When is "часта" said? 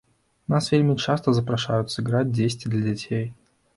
1.05-1.27